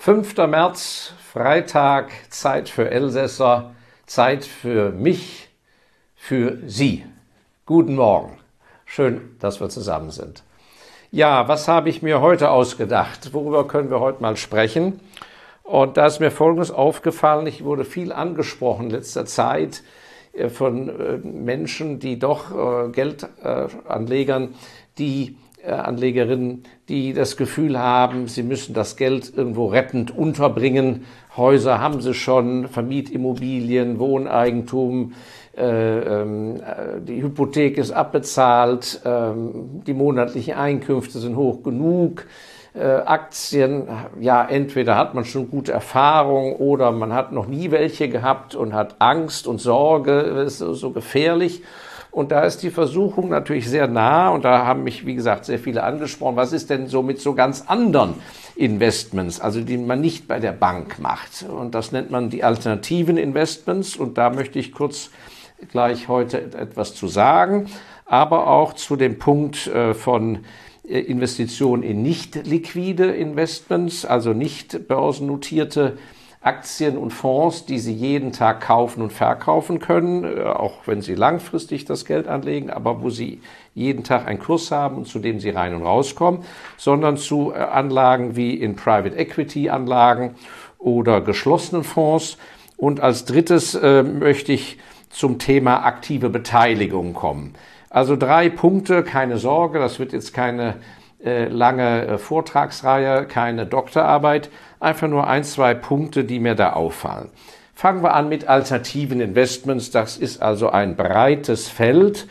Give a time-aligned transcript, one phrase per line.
[0.00, 0.36] 5.
[0.46, 3.72] März, Freitag, Zeit für Elsässer,
[4.06, 5.48] Zeit für mich,
[6.14, 7.04] für Sie.
[7.66, 8.38] Guten Morgen.
[8.84, 10.44] Schön, dass wir zusammen sind.
[11.10, 13.34] Ja, was habe ich mir heute ausgedacht?
[13.34, 15.00] Worüber können wir heute mal sprechen?
[15.64, 17.48] Und da ist mir Folgendes aufgefallen.
[17.48, 19.82] Ich wurde viel angesprochen in letzter Zeit
[20.32, 24.54] äh, von äh, Menschen, die doch äh, Geldanlegern,
[24.96, 25.36] die
[25.66, 31.04] Anlegerinnen, die das Gefühl haben, sie müssen das Geld irgendwo rettend unterbringen.
[31.36, 35.12] Häuser haben sie schon, Vermietimmobilien, Wohneigentum,
[35.56, 36.60] äh, ähm,
[37.00, 39.32] die Hypothek ist abbezahlt, äh,
[39.86, 42.26] die monatlichen Einkünfte sind hoch genug.
[42.74, 43.88] Äh, Aktien,
[44.20, 48.72] ja, entweder hat man schon gute Erfahrung oder man hat noch nie welche gehabt und
[48.72, 51.62] hat Angst und Sorge, ist so gefährlich.
[52.10, 55.58] Und da ist die Versuchung natürlich sehr nah und da haben mich, wie gesagt, sehr
[55.58, 56.36] viele angesprochen.
[56.36, 58.14] Was ist denn so mit so ganz anderen
[58.56, 61.44] Investments, also die man nicht bei der Bank macht?
[61.48, 65.10] Und das nennt man die alternativen Investments und da möchte ich kurz
[65.70, 67.66] gleich heute etwas zu sagen,
[68.06, 70.40] aber auch zu dem Punkt äh, von
[70.88, 75.98] äh, Investitionen in nicht liquide Investments, also nicht börsennotierte
[76.48, 81.14] Aktien und Fonds, die Sie jeden Tag kaufen und verkaufen können, äh, auch wenn Sie
[81.14, 83.42] langfristig das Geld anlegen, aber wo Sie
[83.74, 86.40] jeden Tag einen Kurs haben und zu dem Sie rein und rauskommen,
[86.78, 90.36] sondern zu äh, Anlagen wie in Private Equity Anlagen
[90.78, 92.38] oder geschlossenen Fonds.
[92.78, 94.78] Und als drittes äh, möchte ich
[95.10, 97.56] zum Thema aktive Beteiligung kommen.
[97.90, 100.76] Also drei Punkte, keine Sorge, das wird jetzt keine
[101.20, 107.30] lange äh, Vortragsreihe, keine Doktorarbeit, einfach nur ein, zwei Punkte, die mir da auffallen.
[107.74, 109.90] Fangen wir an mit alternativen Investments.
[109.90, 112.26] Das ist also ein breites Feld,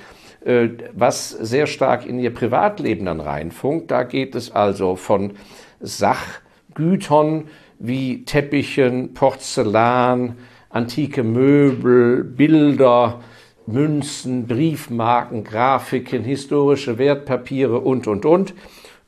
[0.46, 3.92] äh, was sehr stark in Ihr Privatleben dann reinfunkt.
[3.92, 5.36] Da geht es also von
[5.80, 7.48] Sachgütern
[7.80, 10.38] wie Teppichen, Porzellan,
[10.70, 13.22] antike Möbel, Bilder,
[13.68, 18.54] Münzen, Briefmarken, Grafiken, historische Wertpapiere und, und, und.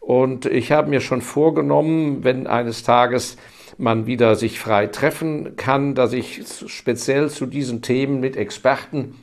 [0.01, 3.37] Und ich habe mir schon vorgenommen, wenn eines Tages
[3.77, 9.15] man wieder sich frei treffen kann, dass ich speziell zu diesen Themen mit Experten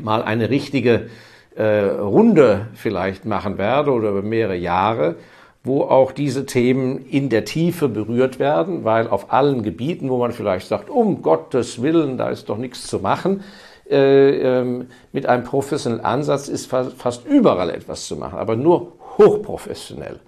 [0.00, 1.08] mal eine richtige
[1.56, 5.16] äh, Runde vielleicht machen werde oder über mehrere Jahre,
[5.64, 10.32] wo auch diese Themen in der Tiefe berührt werden, weil auf allen Gebieten, wo man
[10.32, 13.42] vielleicht sagt, um Gottes Willen, da ist doch nichts zu machen,
[13.84, 20.20] mit einem professionellen Ansatz ist fast überall etwas zu machen, aber nur hochprofessionell.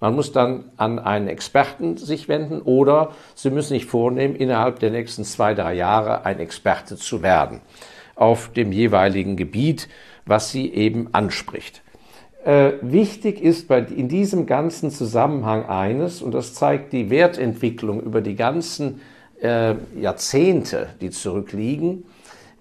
[0.00, 4.90] Man muss dann an einen Experten sich wenden oder Sie müssen sich vornehmen, innerhalb der
[4.90, 7.60] nächsten zwei, drei Jahre ein Experte zu werden
[8.14, 9.88] auf dem jeweiligen Gebiet,
[10.26, 11.82] was Sie eben anspricht.
[12.44, 18.20] Äh, wichtig ist bei, in diesem ganzen Zusammenhang eines, und das zeigt die Wertentwicklung über
[18.20, 19.00] die ganzen
[19.40, 22.04] äh, Jahrzehnte, die zurückliegen,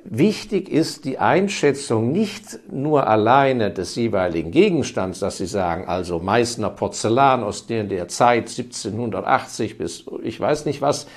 [0.10, 6.70] Wichtig ist die Einschätzung nicht nur alleine des jeweiligen Gegenstands, dass Sie sagen, also Meißner
[6.70, 11.08] Porzellan aus der, der Zeit 1780 bis ich weiß nicht was,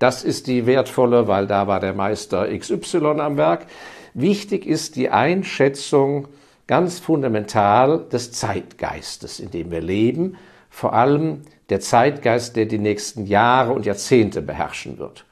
[0.00, 3.66] das ist die wertvolle, weil da war der Meister XY am Werk.
[4.12, 6.26] Wichtig ist die Einschätzung
[6.66, 10.36] ganz fundamental des Zeitgeistes, in dem wir leben,
[10.68, 15.26] vor allem der Zeitgeist, der die nächsten Jahre und Jahrzehnte beherrschen wird.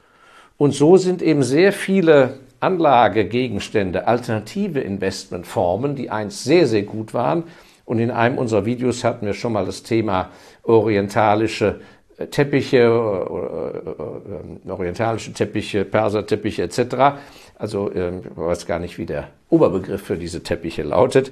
[0.57, 7.43] Und so sind eben sehr viele Anlagegegenstände, alternative Investmentformen, die einst sehr, sehr gut waren.
[7.85, 10.29] Und in einem unserer Videos hatten wir schon mal das Thema
[10.63, 11.81] orientalische
[12.17, 17.19] äh, Teppiche, äh, äh, orientalische Teppiche, Perserteppiche etc.
[17.57, 21.31] Also ähm, ich weiß gar nicht, wie der Oberbegriff für diese Teppiche lautet.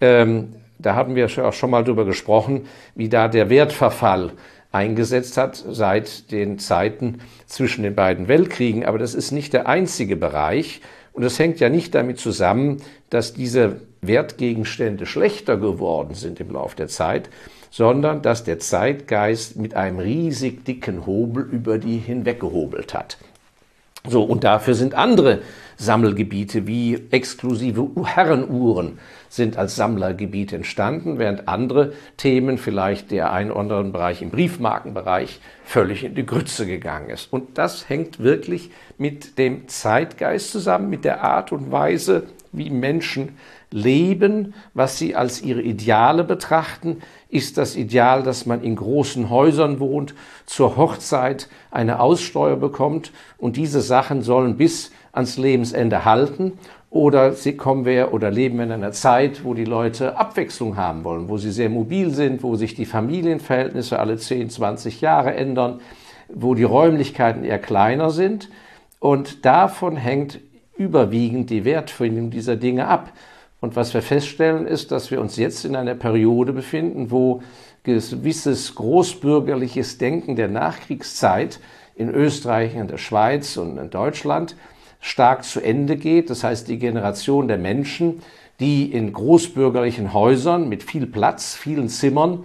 [0.00, 4.32] Ähm, da haben wir auch schon mal drüber gesprochen, wie da der Wertverfall
[4.72, 8.84] eingesetzt hat seit den Zeiten zwischen den beiden Weltkriegen.
[8.84, 10.80] Aber das ist nicht der einzige Bereich.
[11.12, 16.76] Und das hängt ja nicht damit zusammen, dass diese Wertgegenstände schlechter geworden sind im Laufe
[16.76, 17.28] der Zeit,
[17.70, 23.18] sondern dass der Zeitgeist mit einem riesig dicken Hobel über die hinweggehobelt hat.
[24.08, 25.40] So, und dafür sind andere
[25.80, 28.98] Sammelgebiete wie exklusive Herrenuhren
[29.30, 35.40] sind als Sammlergebiet entstanden, während andere Themen, vielleicht der ein oder andere Bereich im Briefmarkenbereich,
[35.64, 37.32] völlig in die Grütze gegangen ist.
[37.32, 43.38] Und das hängt wirklich mit dem Zeitgeist zusammen, mit der Art und Weise, wie Menschen
[43.70, 47.00] leben, was sie als ihre Ideale betrachten.
[47.30, 50.14] Ist das Ideal, dass man in großen Häusern wohnt,
[50.46, 56.52] zur Hochzeit eine Aussteuer bekommt und diese Sachen sollen bis ans Lebensende halten
[56.90, 61.28] oder sie kommen wir oder leben in einer Zeit, wo die Leute Abwechslung haben wollen,
[61.28, 65.80] wo sie sehr mobil sind, wo sich die Familienverhältnisse alle 10, 20 Jahre ändern,
[66.28, 68.48] wo die Räumlichkeiten eher kleiner sind.
[68.98, 70.40] Und davon hängt
[70.76, 73.12] überwiegend die Wertfindung dieser Dinge ab.
[73.60, 77.42] Und was wir feststellen, ist, dass wir uns jetzt in einer Periode befinden, wo
[77.82, 81.60] gewisses großbürgerliches Denken der Nachkriegszeit
[81.94, 84.56] in Österreich, in der Schweiz und in Deutschland
[85.00, 86.30] stark zu Ende geht.
[86.30, 88.22] Das heißt, die Generation der Menschen,
[88.60, 92.44] die in großbürgerlichen Häusern mit viel Platz, vielen Zimmern,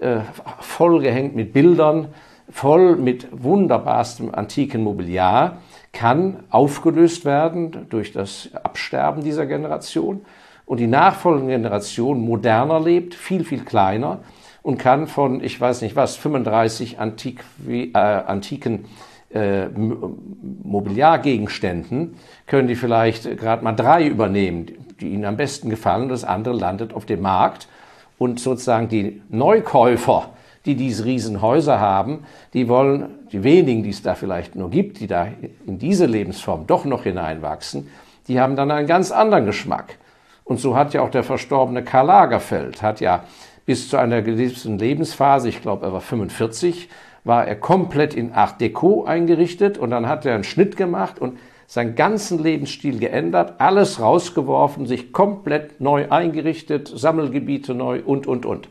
[0.00, 0.18] äh,
[0.60, 2.08] vollgehängt mit Bildern,
[2.50, 5.58] voll mit wunderbarstem antiken Mobiliar,
[5.92, 10.24] kann aufgelöst werden durch das Absterben dieser Generation
[10.66, 14.18] und die nachfolgende Generation moderner lebt, viel, viel kleiner
[14.62, 18.86] und kann von, ich weiß nicht was, 35 Antik, äh, antiken
[19.32, 22.16] äh, Mobiliargegenständen,
[22.46, 24.66] können die vielleicht gerade mal drei übernehmen,
[25.00, 26.08] die ihnen am besten gefallen.
[26.08, 27.68] Das andere landet auf dem Markt
[28.18, 30.30] und sozusagen die Neukäufer,
[30.64, 32.24] die diese Riesenhäuser haben,
[32.54, 35.28] die wollen, die wenigen, die es da vielleicht nur gibt, die da
[35.66, 37.88] in diese Lebensform doch noch hineinwachsen,
[38.26, 39.98] die haben dann einen ganz anderen Geschmack.
[40.46, 43.24] Und so hat ja auch der verstorbene Karl Lagerfeld, hat ja
[43.66, 46.88] bis zu einer gewissen Lebensphase, ich glaube er war 45,
[47.24, 51.36] war er komplett in Art Deco eingerichtet und dann hat er einen Schnitt gemacht und
[51.66, 58.68] seinen ganzen Lebensstil geändert, alles rausgeworfen, sich komplett neu eingerichtet, Sammelgebiete neu und, und, und.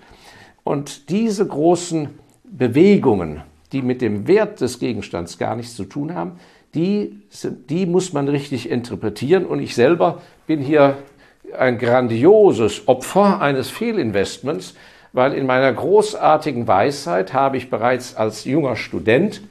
[0.63, 2.07] Und diese großen
[2.45, 3.41] Bewegungen,
[3.73, 6.39] die mit dem Wert des Gegenstands gar nichts zu tun haben,
[6.73, 7.19] die,
[7.69, 9.45] die muss man richtig interpretieren.
[9.45, 10.95] Und ich selber bin hier
[11.59, 14.75] ein grandioses Opfer eines Fehlinvestments,
[15.13, 19.41] weil in meiner großartigen Weisheit habe ich bereits als junger Student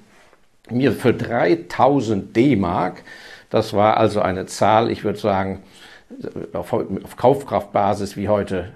[0.71, 3.03] mir für 3000 D-Mark,
[3.51, 5.63] das war also eine Zahl, ich würde sagen,
[6.53, 8.71] auf, auf Kaufkraftbasis wie heute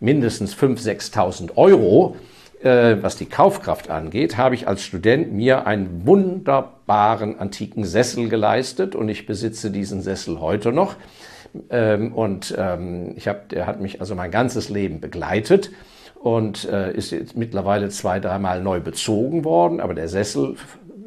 [0.00, 2.16] mindestens 5.000, 6.000 Euro,
[2.62, 8.94] äh, was die Kaufkraft angeht, habe ich als Student mir einen wunderbaren antiken Sessel geleistet
[8.94, 10.96] und ich besitze diesen Sessel heute noch.
[11.70, 15.70] Ähm, und ähm, ich hab, der hat mich also mein ganzes Leben begleitet
[16.14, 19.80] und äh, ist jetzt mittlerweile zwei, dreimal neu bezogen worden.
[19.80, 20.56] Aber der Sessel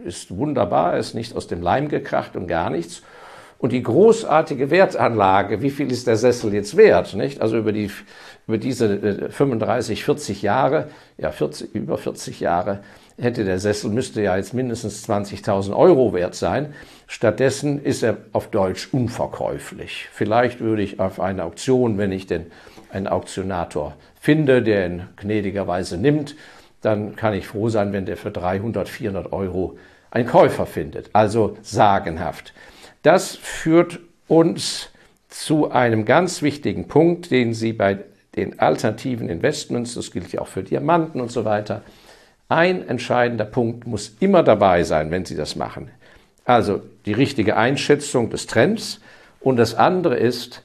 [0.06, 3.02] ist wunderbar, ist nicht aus dem Leim gekracht und gar nichts.
[3.60, 7.16] Und die großartige Wertanlage, wie viel ist der Sessel jetzt wert?
[7.16, 7.42] Nicht?
[7.42, 7.90] Also über, die,
[8.48, 12.80] über diese 35, äh, 40 Jahre, ja 40, über 40 Jahre,
[13.20, 16.74] hätte der Sessel, müsste ja jetzt mindestens 20.000 Euro wert sein.
[17.08, 20.08] Stattdessen ist er auf Deutsch unverkäuflich.
[20.12, 22.46] Vielleicht würde ich auf eine Auktion, wenn ich denn
[22.92, 26.36] einen Auktionator finde, der ihn gnädigerweise nimmt,
[26.82, 29.78] dann kann ich froh sein, wenn der für 300, 400 Euro
[30.12, 31.10] einen Käufer findet.
[31.14, 32.54] Also sagenhaft.
[33.02, 34.90] Das führt uns
[35.28, 38.00] zu einem ganz wichtigen Punkt, den Sie bei
[38.38, 41.82] den alternativen Investments, das gilt ja auch für Diamanten und so weiter,
[42.50, 45.90] ein entscheidender Punkt muss immer dabei sein, wenn Sie das machen.
[46.46, 49.02] Also die richtige Einschätzung des Trends
[49.42, 50.64] und das andere ist,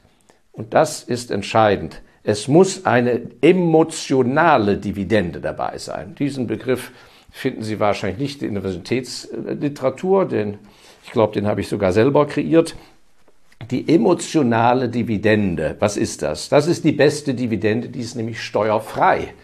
[0.52, 6.14] und das ist entscheidend, es muss eine emotionale Dividende dabei sein.
[6.14, 6.92] Diesen Begriff
[7.32, 10.58] finden Sie wahrscheinlich nicht in der Universitätsliteratur, denn
[11.04, 12.76] ich glaube, den habe ich sogar selber kreiert.
[13.70, 16.48] Die emotionale Dividende, was ist das?
[16.48, 19.34] Das ist die beste Dividende, die ist nämlich steuerfrei.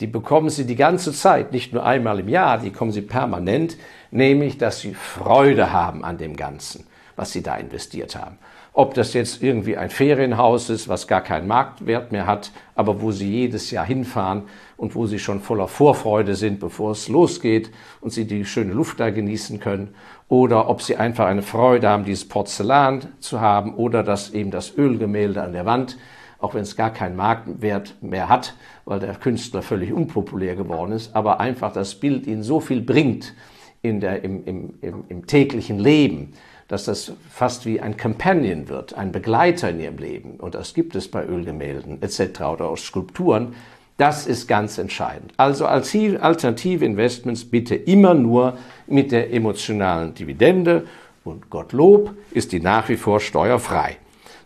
[0.00, 3.76] Die bekommen Sie die ganze Zeit, nicht nur einmal im Jahr, die bekommen Sie permanent,
[4.10, 8.38] nämlich dass Sie Freude haben an dem Ganzen, was Sie da investiert haben.
[8.72, 13.10] Ob das jetzt irgendwie ein Ferienhaus ist, was gar keinen Marktwert mehr hat, aber wo
[13.10, 14.44] Sie jedes Jahr hinfahren
[14.76, 19.00] und wo Sie schon voller Vorfreude sind, bevor es losgeht und Sie die schöne Luft
[19.00, 19.94] da genießen können.
[20.28, 24.76] Oder ob Sie einfach eine Freude haben, dieses Porzellan zu haben oder dass eben das
[24.76, 25.96] Ölgemälde an der Wand
[26.40, 31.14] auch wenn es gar keinen Marktwert mehr hat, weil der Künstler völlig unpopulär geworden ist,
[31.14, 33.34] aber einfach das Bild ihnen so viel bringt
[33.82, 36.32] in der, im, im, im, im täglichen Leben,
[36.70, 40.36] dass das fast wie ein Companion wird, ein Begleiter in ihrem Leben.
[40.38, 42.42] Und das gibt es bei Ölgemälden etc.
[42.42, 43.56] oder auch Skulpturen.
[43.96, 45.32] Das ist ganz entscheidend.
[45.36, 50.86] Also als alternative Investments bitte immer nur mit der emotionalen Dividende
[51.24, 53.96] und Gottlob ist die nach wie vor steuerfrei.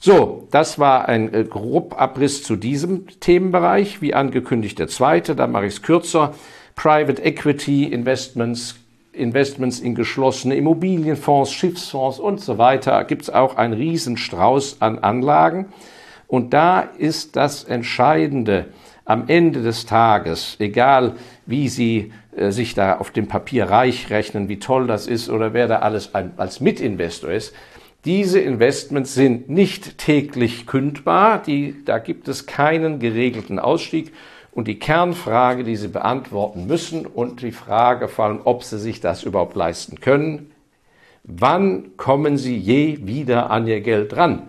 [0.00, 4.00] So, das war ein äh, Grobabriss zu diesem Themenbereich.
[4.00, 6.34] Wie angekündigt der zweite, da mache ich es kürzer.
[6.74, 8.76] Private Equity Investments,
[9.14, 13.04] Investments in geschlossene Immobilienfonds, Schiffsfonds und so weiter.
[13.04, 15.66] Gibt es auch einen Riesenstrauß an Anlagen.
[16.26, 18.66] Und da ist das Entscheidende
[19.04, 21.14] am Ende des Tages, egal
[21.46, 25.52] wie Sie äh, sich da auf dem Papier reich rechnen, wie toll das ist oder
[25.52, 27.54] wer da alles ein, als Mitinvestor ist,
[28.04, 34.12] diese Investments sind nicht täglich kündbar, die, da gibt es keinen geregelten Ausstieg
[34.54, 39.00] und die Kernfrage, die Sie beantworten müssen und die Frage vor allem, ob Sie sich
[39.00, 40.52] das überhaupt leisten können,
[41.24, 44.44] wann kommen Sie je wieder an Ihr Geld ran?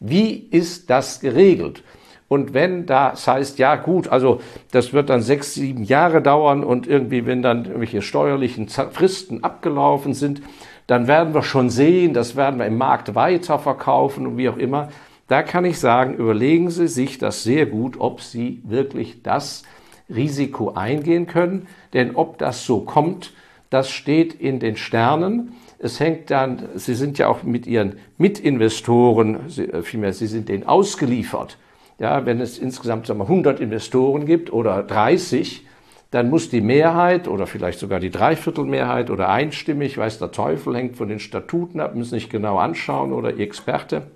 [0.00, 1.82] Wie ist das geregelt?
[2.28, 4.40] Und wenn das heißt, ja gut, also
[4.70, 10.12] das wird dann sechs, sieben Jahre dauern und irgendwie, wenn dann irgendwelche steuerlichen Fristen abgelaufen
[10.12, 10.42] sind,
[10.86, 14.88] dann werden wir schon sehen, das werden wir im Markt weiterverkaufen und wie auch immer.
[15.28, 19.62] Da kann ich sagen, überlegen Sie sich das sehr gut, ob Sie wirklich das
[20.08, 21.68] Risiko eingehen können.
[21.92, 23.34] Denn ob das so kommt,
[23.68, 25.52] das steht in den Sternen.
[25.78, 30.66] Es hängt dann, Sie sind ja auch mit Ihren Mitinvestoren, äh, vielmehr, Sie sind denen
[30.66, 31.58] ausgeliefert.
[31.98, 35.66] Ja, wenn es insgesamt sagen wir, 100 Investoren gibt oder 30,
[36.10, 40.96] dann muss die Mehrheit oder vielleicht sogar die Dreiviertelmehrheit oder einstimmig, weiß der Teufel, hängt
[40.96, 44.06] von den Statuten ab, müssen nicht genau anschauen oder Ihr Experte,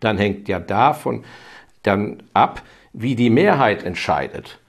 [0.00, 1.24] dann hängt ja davon
[1.82, 4.60] dann ab, wie die Mehrheit entscheidet.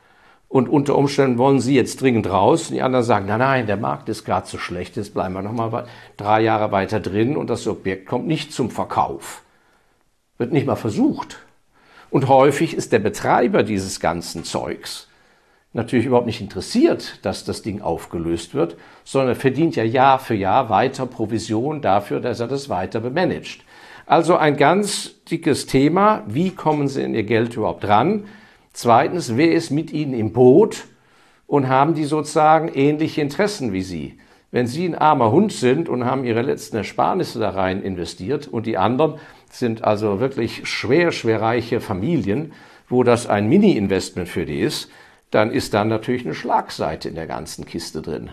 [0.48, 3.78] Und unter Umständen wollen Sie jetzt dringend raus und die anderen sagen, nein, nein, der
[3.78, 5.86] Markt ist gerade so schlecht, jetzt bleiben wir noch mal
[6.18, 9.42] drei Jahre weiter drin und das Objekt kommt nicht zum Verkauf.
[10.38, 11.40] Wird nicht mal versucht.
[12.10, 15.08] Und häufig ist der Betreiber dieses ganzen Zeugs
[15.76, 20.70] natürlich überhaupt nicht interessiert, dass das Ding aufgelöst wird, sondern verdient ja Jahr für Jahr
[20.70, 23.65] weiter Provision dafür, dass er das weiter bemanagt.
[24.08, 26.24] Also ein ganz dickes Thema.
[26.28, 28.26] Wie kommen Sie in Ihr Geld überhaupt ran?
[28.72, 30.86] Zweitens, wer ist mit Ihnen im Boot
[31.48, 34.20] und haben die sozusagen ähnliche Interessen wie Sie?
[34.52, 38.68] Wenn Sie ein armer Hund sind und haben Ihre letzten Ersparnisse da rein investiert und
[38.68, 39.16] die anderen
[39.50, 42.54] sind also wirklich schwer, schwer reiche Familien,
[42.88, 44.90] wo das ein Mini-Investment für die ist,
[45.32, 48.30] dann ist da natürlich eine Schlagseite in der ganzen Kiste drin.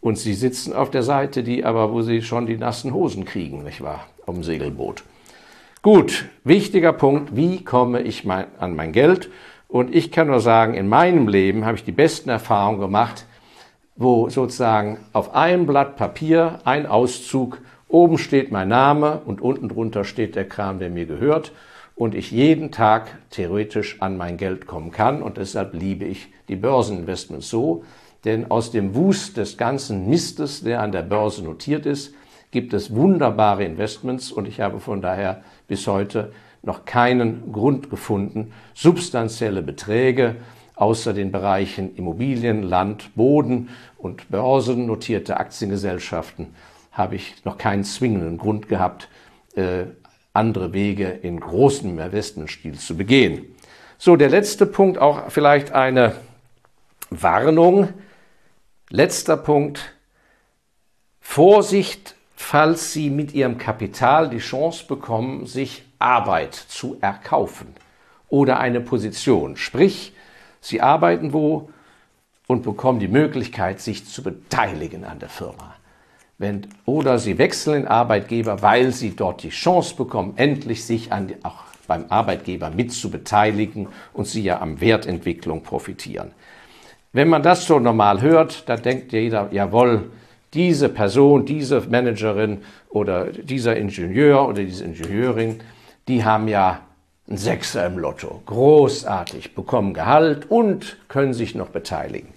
[0.00, 3.64] Und Sie sitzen auf der Seite, die aber, wo Sie schon die nassen Hosen kriegen,
[3.64, 4.06] nicht wahr?
[4.26, 5.02] Am Segelboot.
[5.82, 9.30] Gut, wichtiger Punkt, wie komme ich mein, an mein Geld?
[9.68, 13.26] Und ich kann nur sagen, in meinem Leben habe ich die besten Erfahrungen gemacht,
[13.94, 20.04] wo sozusagen auf einem Blatt Papier ein Auszug, oben steht mein Name und unten drunter
[20.04, 21.52] steht der Kram, der mir gehört
[21.94, 26.56] und ich jeden Tag theoretisch an mein Geld kommen kann und deshalb liebe ich die
[26.56, 27.84] Börseninvestments so,
[28.24, 32.14] denn aus dem Wust des ganzen Mistes, der an der Börse notiert ist,
[32.56, 36.32] gibt es wunderbare Investments und ich habe von daher bis heute
[36.62, 40.36] noch keinen Grund gefunden, substanzielle Beträge
[40.74, 46.54] außer den Bereichen Immobilien, Land, Boden und börsennotierte Aktiengesellschaften
[46.92, 49.10] habe ich noch keinen zwingenden Grund gehabt,
[49.54, 49.84] äh,
[50.32, 53.54] andere Wege in großem Investmentstil zu begehen.
[53.98, 56.14] So, der letzte Punkt, auch vielleicht eine
[57.10, 57.90] Warnung.
[58.88, 59.92] Letzter Punkt.
[61.20, 67.74] Vorsicht falls sie mit ihrem Kapital die Chance bekommen, sich Arbeit zu erkaufen
[68.28, 69.56] oder eine Position.
[69.56, 70.12] Sprich,
[70.60, 71.70] sie arbeiten wo
[72.46, 75.74] und bekommen die Möglichkeit, sich zu beteiligen an der Firma.
[76.38, 81.32] Wenn, oder sie wechseln den Arbeitgeber, weil sie dort die Chance bekommen, endlich sich an,
[81.42, 86.32] auch beim Arbeitgeber mit zu beteiligen und sie ja am Wertentwicklung profitieren.
[87.12, 90.10] Wenn man das so normal hört, dann denkt jeder, jawohl,
[90.56, 95.60] diese Person, diese Managerin oder dieser Ingenieur oder diese Ingenieurin,
[96.08, 96.80] die haben ja
[97.28, 98.42] einen Sechser im Lotto.
[98.46, 102.28] Großartig, bekommen Gehalt und können sich noch beteiligen.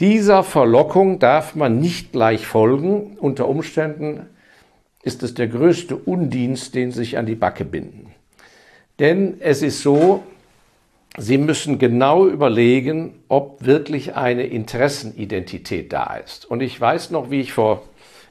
[0.00, 3.16] Dieser Verlockung darf man nicht gleich folgen.
[3.18, 4.26] Unter Umständen
[5.02, 8.12] ist es der größte Undienst, den sich an die Backe binden.
[8.98, 10.22] Denn es ist so,
[11.16, 16.44] Sie müssen genau überlegen, ob wirklich eine Interessenidentität da ist.
[16.44, 17.82] Und ich weiß noch, wie ich vor,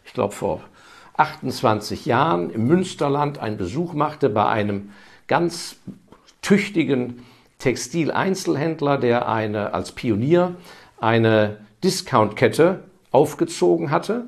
[0.06, 0.62] ich glaube vor
[1.16, 4.92] 28 Jahren im Münsterland einen Besuch machte bei einem
[5.28, 5.78] ganz
[6.42, 7.24] tüchtigen
[7.60, 10.56] Textileinzelhändler, der eine als Pionier
[11.00, 14.25] eine Discountkette aufgezogen hatte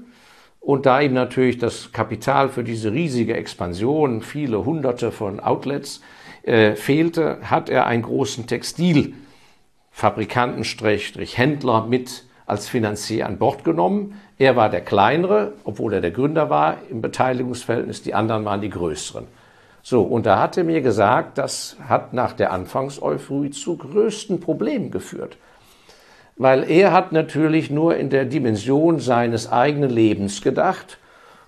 [0.61, 6.01] und da ihm natürlich das Kapital für diese riesige Expansion, viele hunderte von Outlets,
[6.45, 14.21] äh, fehlte, hat er einen großen Textilfabrikanten, Händler mit als Finanzier an Bord genommen.
[14.37, 18.69] Er war der kleinere, obwohl er der Gründer war im Beteiligungsverhältnis, die anderen waren die
[18.69, 19.25] größeren.
[19.81, 24.91] So, und da hat er mir gesagt, das hat nach der Anfangseuphorie zu größten Problemen
[24.91, 25.37] geführt.
[26.37, 30.99] Weil er hat natürlich nur in der Dimension seines eigenen Lebens gedacht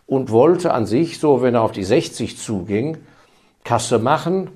[0.08, 2.98] und wollte an sich, so wenn er auf die 60 zuging,
[3.64, 4.50] Kasse machen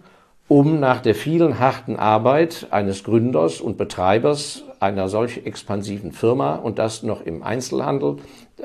[0.51, 6.77] um nach der vielen harten Arbeit eines Gründers und Betreibers einer solch expansiven Firma und
[6.77, 8.17] das noch im Einzelhandel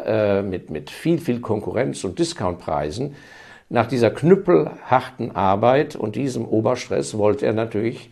[0.05, 3.15] äh, mit, mit viel, viel Konkurrenz und Discountpreisen,
[3.69, 8.11] nach dieser knüppelharten Arbeit und diesem Oberstress wollte er natürlich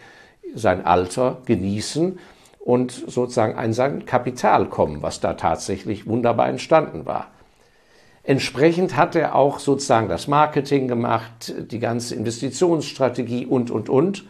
[0.54, 2.20] sein Alter genießen
[2.60, 7.33] und sozusagen an sein Kapital kommen, was da tatsächlich wunderbar entstanden war.
[8.24, 14.24] Entsprechend hat er auch sozusagen das Marketing gemacht, die ganze Investitionsstrategie und, und, und,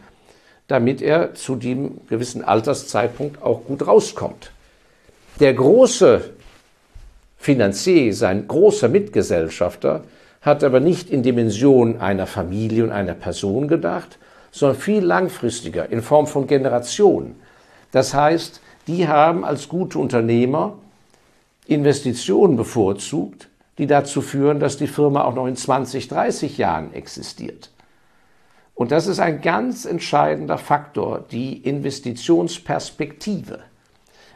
[0.67, 4.51] damit er zu dem gewissen Alterszeitpunkt auch gut rauskommt.
[5.39, 6.29] Der große
[7.37, 10.03] Finanzier, sein großer Mitgesellschafter,
[10.41, 14.17] hat aber nicht in Dimensionen einer Familie und einer Person gedacht,
[14.51, 17.35] sondern viel langfristiger in Form von Generationen.
[17.91, 20.73] Das heißt, die haben als gute Unternehmer
[21.67, 27.71] Investitionen bevorzugt, die dazu führen, dass die Firma auch noch in 20, 30 Jahren existiert.
[28.73, 33.59] Und das ist ein ganz entscheidender Faktor, die Investitionsperspektive.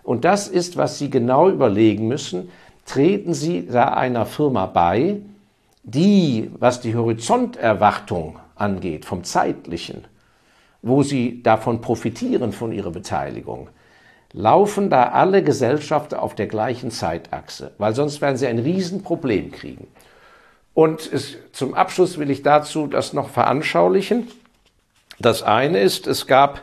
[0.04, 2.50] Und das ist, was Sie genau überlegen müssen.
[2.86, 5.22] Treten Sie da einer Firma bei,
[5.84, 10.06] die, was die Horizonterwartung angeht, vom zeitlichen,
[10.82, 13.70] wo sie davon profitieren von ihrer Beteiligung,
[14.34, 19.88] laufen da alle Gesellschaften auf der gleichen Zeitachse, weil sonst werden sie ein Riesenproblem kriegen.
[20.74, 24.28] Und es, zum Abschluss will ich dazu das noch veranschaulichen.
[25.20, 26.62] Das eine ist, es gab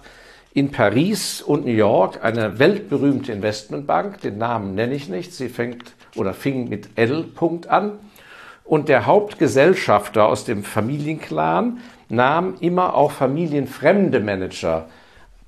[0.54, 5.92] in Paris und New York eine weltberühmte Investmentbank, den Namen nenne ich nicht, sie fängt
[6.14, 7.26] oder fing mit L.
[7.68, 7.98] an
[8.64, 14.88] und der Hauptgesellschafter aus dem Familienclan nahm immer auch familienfremde Manager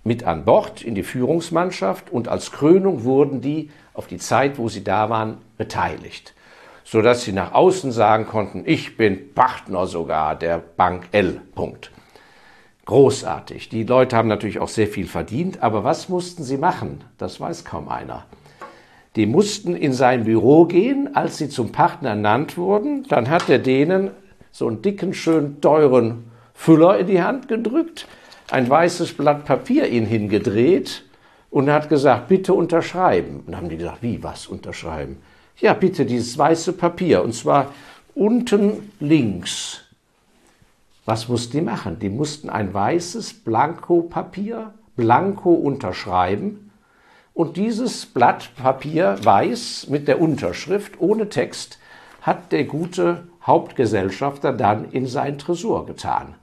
[0.05, 4.69] mit an Bord in die Führungsmannschaft und als Krönung wurden die auf die Zeit, wo
[4.69, 6.35] sie da waren, beteiligt,
[6.85, 11.40] sodass sie nach außen sagen konnten, ich bin Partner sogar der Bank L.
[11.55, 11.90] Punkt.
[12.87, 13.69] Großartig.
[13.69, 17.05] Die Leute haben natürlich auch sehr viel verdient, aber was mussten sie machen?
[17.19, 18.25] Das weiß kaum einer.
[19.14, 23.05] Die mussten in sein Büro gehen, als sie zum Partner ernannt wurden.
[23.09, 24.12] Dann hat er denen
[24.52, 28.07] so einen dicken, schön teuren Füller in die Hand gedrückt,
[28.50, 31.05] ein weißes Blatt Papier ihnen hingedreht
[31.50, 33.43] und hat gesagt, bitte unterschreiben.
[33.47, 35.19] Und haben die gesagt, wie, was unterschreiben?
[35.59, 37.73] Ja, bitte dieses weiße Papier und zwar
[38.15, 39.82] unten links.
[41.04, 41.99] Was mussten die machen?
[41.99, 46.71] Die mussten ein weißes Blankopapier blanko unterschreiben
[47.32, 51.78] und dieses Blatt Papier weiß mit der Unterschrift ohne Text
[52.21, 56.34] hat der gute Hauptgesellschafter dann in sein Tresor getan.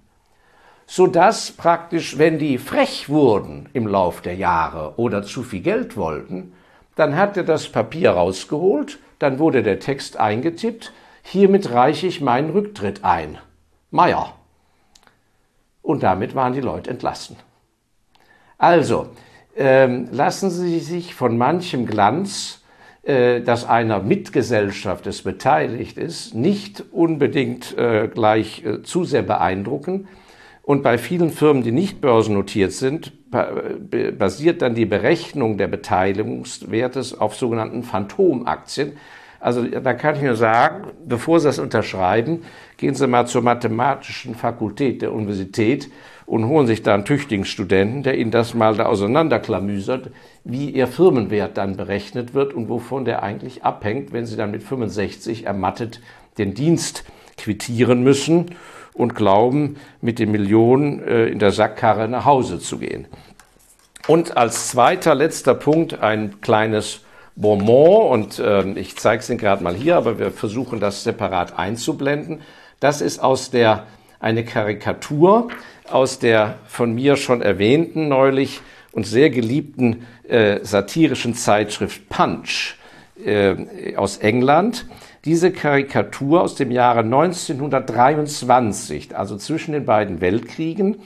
[0.87, 6.53] Sodass praktisch, wenn die frech wurden im Lauf der Jahre oder zu viel Geld wollten,
[6.95, 10.93] dann hat er das Papier rausgeholt, dann wurde der Text eingetippt,
[11.23, 13.37] hiermit reiche ich meinen Rücktritt ein.
[13.91, 14.33] Meier.
[15.81, 17.37] Und damit waren die Leute entlassen.
[18.57, 19.09] Also,
[19.55, 22.63] ähm, lassen Sie sich von manchem Glanz,
[23.03, 30.07] äh, dass einer Mitgesellschaft es beteiligt ist, nicht unbedingt äh, gleich äh, zu sehr beeindrucken.
[30.65, 37.35] Und bei vielen Firmen, die nicht börsennotiert sind, basiert dann die Berechnung der Beteiligungswertes auf
[37.35, 38.93] sogenannten Phantomaktien.
[39.39, 42.41] Also da kann ich nur sagen, bevor Sie das unterschreiben,
[42.77, 45.91] gehen Sie mal zur mathematischen Fakultät der Universität
[46.25, 50.09] und holen sich da einen tüchtigen Studenten, der Ihnen das mal da auseinanderklamüsert,
[50.45, 54.63] wie Ihr Firmenwert dann berechnet wird und wovon der eigentlich abhängt, wenn Sie dann mit
[54.63, 56.01] 65 ermattet
[56.39, 57.03] den Dienst
[57.37, 58.55] quittieren müssen
[58.95, 63.05] und glauben, mit den Millionen äh, in der Sackkarre nach Hause zu gehen.
[64.07, 67.01] Und als zweiter, letzter Punkt ein kleines
[67.35, 71.57] Bonbon und äh, ich zeige es Ihnen gerade mal hier, aber wir versuchen das separat
[71.59, 72.41] einzublenden.
[72.79, 73.85] Das ist aus der
[74.19, 75.49] eine Karikatur
[75.91, 82.75] aus der von mir schon erwähnten neulich und sehr geliebten äh, satirischen Zeitschrift Punch
[83.23, 84.85] äh, aus England.
[85.25, 90.97] Diese Karikatur aus dem Jahre 1923, also zwischen den beiden Weltkriegen,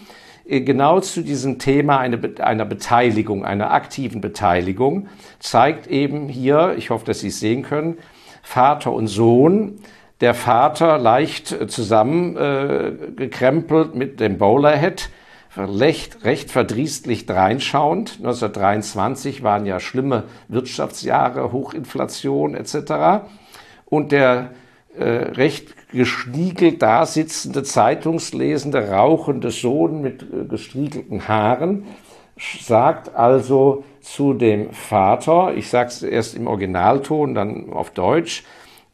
[0.45, 5.07] äh, genau zu diesem Thema eine, einer Beteiligung, einer aktiven Beteiligung,
[5.39, 7.97] zeigt eben hier, ich hoffe, dass Sie es sehen können,
[8.43, 9.79] Vater und Sohn,
[10.19, 15.11] der Vater leicht zusammengekrempelt äh, mit dem Bowlerhead,
[15.55, 18.17] recht, recht verdrießlich dreinschauend.
[18.17, 23.23] 1923 waren ja schlimme Wirtschaftsjahre, Hochinflation etc.
[23.89, 24.51] Und der
[24.97, 31.85] äh, recht geschniegelt dasitzende, zeitungslesende, rauchende Sohn mit äh, gestriegelten Haaren
[32.61, 38.43] sagt also zu dem Vater, ich sage es erst im Originalton, dann auf Deutsch,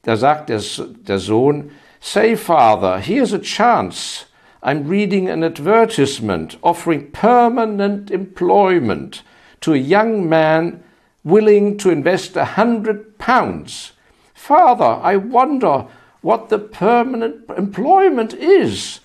[0.04, 0.62] da sagt der,
[1.08, 4.28] der Sohn, Say, Father, here's a chance.
[4.62, 9.24] I'm reading an advertisement offering permanent employment
[9.62, 10.84] to a young man
[11.24, 13.95] willing to invest a hundred pounds.
[14.36, 15.88] Father, I wonder
[16.22, 19.00] what the permanent employment is.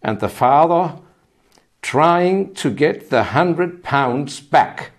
[0.00, 1.00] And the father
[1.82, 4.92] Trying to get the 100 pounds back.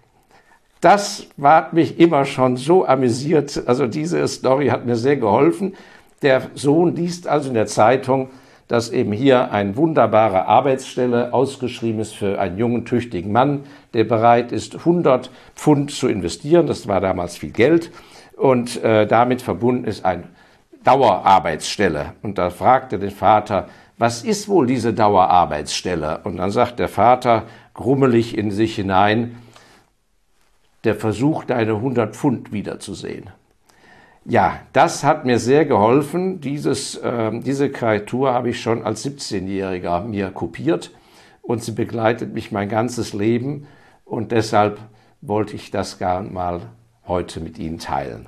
[0.81, 3.61] Das hat mich immer schon so amüsiert.
[3.67, 5.75] Also diese Story hat mir sehr geholfen.
[6.23, 8.29] Der Sohn liest also in der Zeitung,
[8.67, 14.51] dass eben hier eine wunderbare Arbeitsstelle ausgeschrieben ist für einen jungen, tüchtigen Mann, der bereit
[14.51, 16.65] ist, 100 Pfund zu investieren.
[16.65, 17.91] Das war damals viel Geld.
[18.41, 20.23] Und äh, damit verbunden ist eine
[20.83, 22.13] Dauerarbeitsstelle.
[22.23, 23.67] Und da fragte den Vater,
[23.99, 26.21] was ist wohl diese Dauerarbeitsstelle?
[26.23, 27.43] Und dann sagt der Vater
[27.75, 29.37] grummelig in sich hinein,
[30.85, 33.29] der Versuch, deine 100 Pfund wiederzusehen.
[34.25, 36.41] Ja, das hat mir sehr geholfen.
[36.41, 40.89] Dieses, äh, diese Kreatur habe ich schon als 17-Jähriger mir kopiert
[41.43, 43.67] und sie begleitet mich mein ganzes Leben
[44.03, 44.79] und deshalb
[45.21, 46.61] wollte ich das gar mal
[47.11, 48.27] heute mit Ihnen teilen.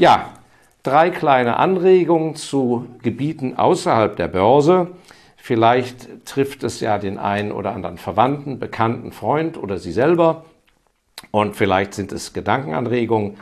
[0.00, 0.34] Ja,
[0.82, 4.88] drei kleine Anregungen zu Gebieten außerhalb der Börse.
[5.36, 10.44] Vielleicht trifft es ja den einen oder anderen Verwandten, Bekannten, Freund oder Sie selber.
[11.30, 13.36] Und vielleicht sind es Gedankenanregungen.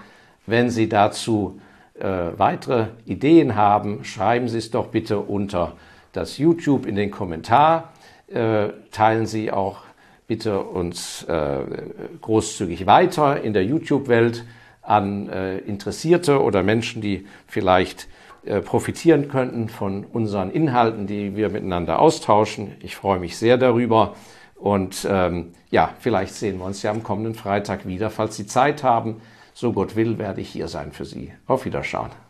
[0.47, 1.61] Wenn Sie dazu
[1.99, 5.73] äh, weitere Ideen haben, schreiben Sie es doch bitte unter
[6.13, 7.93] das YouTube in den Kommentar.
[8.29, 9.79] Äh, teilen Sie auch
[10.27, 11.59] bitte uns äh,
[12.21, 14.45] großzügig weiter in der YouTube-Welt
[14.85, 18.09] an äh, Interessierte oder Menschen, die vielleicht
[18.45, 22.73] äh, profitieren könnten von unseren Inhalten, die wir miteinander austauschen.
[22.81, 24.15] Ich freue mich sehr darüber.
[24.55, 28.83] Und ähm, ja, vielleicht sehen wir uns ja am kommenden Freitag wieder, falls Sie Zeit
[28.83, 29.21] haben.
[29.53, 31.33] So Gott will, werde ich hier sein für Sie.
[31.47, 32.24] Auf Wiederschauen.